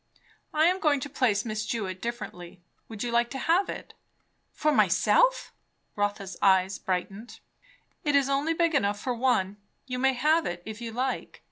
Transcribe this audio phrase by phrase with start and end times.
[0.51, 2.59] I am going to place Miss Jewett differently.
[2.89, 3.93] Would you like to have it?"
[4.51, 5.53] "For myself?"
[5.95, 7.39] Rotha's eyes brightened.
[8.03, 9.57] "It is only big enough for one.
[9.85, 11.39] You may have it, if you like.